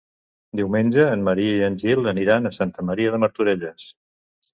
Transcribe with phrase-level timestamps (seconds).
[0.59, 3.87] Diumenge en Maria i en Gil aniran a Santa Maria de Martorelles.